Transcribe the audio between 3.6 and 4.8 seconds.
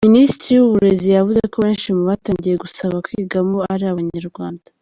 ari abanyarwanda.